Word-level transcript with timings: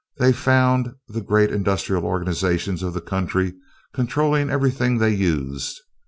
They 0.17 0.33
found 0.33 0.95
the 1.07 1.21
great 1.21 1.51
industrial 1.51 2.05
organizations 2.05 2.81
of 2.81 2.95
the 2.95 3.01
country 3.01 3.53
controlling 3.93 4.49
everything 4.49 4.97
they 4.97 5.13
used. 5.13 5.79